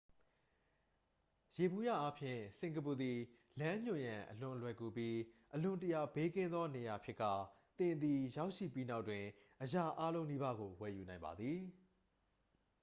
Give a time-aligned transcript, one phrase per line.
[1.55, 3.17] ယေဘုယျအားဖြင့် စင်ကာပူသည်
[3.59, 5.17] လမ်းညွှန်ရန် အလွန်လွယ်ကူပြီး
[5.55, 7.31] အလွန်တရာ ဘေးကင်းသော နေရာဖြစ်ကာ
[7.77, 9.23] သင်သည် ရောက်ရှိပြီးနောက်တွင်
[9.63, 11.59] အရာအားလုံးနီးပါးကို ဝယ်ယူနိုင်ပါသည်